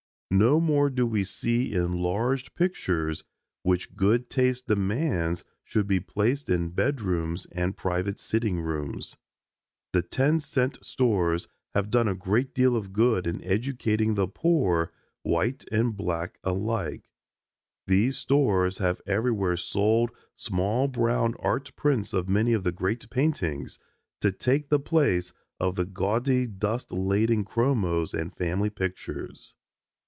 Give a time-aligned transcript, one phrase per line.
[0.33, 3.25] No more do we see enlarged pictures
[3.63, 9.17] which good taste demands should be placed in bedrooms and private sitting rooms.
[9.91, 14.93] The ten cent stores have done a great deal of good in educating the poor,
[15.23, 17.09] white and black alike.
[17.87, 23.79] These stores have everywhere sold small brown art prints of many of the great paintings,
[24.21, 29.55] to take the place of the gaudy dust laden chromos and family pictures.